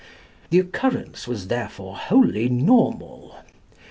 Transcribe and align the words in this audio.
The 0.49 0.57
occurrence 0.57 1.27
was 1.27 1.47
therefore 1.47 1.95
wholly 1.95 2.49
normal. 2.49 3.37